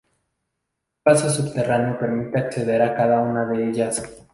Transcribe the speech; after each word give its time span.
Un 0.97 1.03
paso 1.03 1.29
subterráneo 1.29 1.99
permite 1.99 2.39
acceder 2.39 2.81
a 2.81 2.95
cada 2.95 3.21
una 3.21 3.45
de 3.45 3.69
ellas. 3.69 4.01